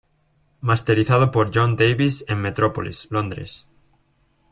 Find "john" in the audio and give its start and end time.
1.53-1.75